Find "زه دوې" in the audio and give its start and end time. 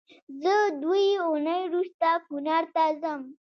0.41-1.05